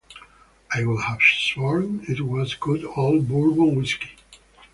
I 0.73 0.83
would 0.83 1.01
have 1.03 1.21
sworn 1.21 2.05
it 2.07 2.21
was 2.21 2.55
good 2.55 2.83
old 2.95 3.27
Bourbon 3.27 3.75
whiskey. 3.75 4.15